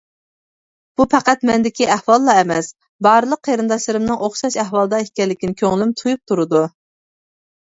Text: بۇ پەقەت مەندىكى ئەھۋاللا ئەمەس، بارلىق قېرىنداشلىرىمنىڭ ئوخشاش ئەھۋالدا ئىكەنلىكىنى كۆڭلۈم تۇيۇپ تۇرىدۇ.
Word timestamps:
بۇ 0.99 1.05
پەقەت 1.11 1.43
مەندىكى 1.49 1.85
ئەھۋاللا 1.95 2.35
ئەمەس، 2.43 2.71
بارلىق 3.09 3.41
قېرىنداشلىرىمنىڭ 3.49 4.25
ئوخشاش 4.29 4.59
ئەھۋالدا 4.65 5.03
ئىكەنلىكىنى 5.05 5.59
كۆڭلۈم 5.63 5.93
تۇيۇپ 6.01 6.25
تۇرىدۇ. 6.33 6.65